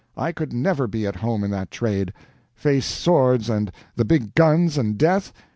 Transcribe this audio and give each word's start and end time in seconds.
I 0.17 0.31
could 0.31 0.51
never 0.51 0.87
be 0.87 1.05
at 1.05 1.17
home 1.17 1.43
in 1.43 1.51
that 1.51 1.69
trade. 1.69 2.11
Face 2.55 2.87
swords 2.87 3.51
and 3.51 3.71
the 3.95 4.03
big 4.03 4.33
guns 4.33 4.75
and 4.75 4.97
death? 4.97 5.31